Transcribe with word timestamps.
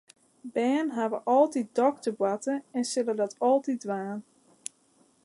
Bern 0.53 0.87
hawwe 0.95 1.19
altyd 1.35 1.67
dokterkeboarte 1.79 2.55
en 2.79 2.83
sille 2.93 3.13
dat 3.21 3.39
altyd 3.51 3.79
dwaan. 3.85 4.19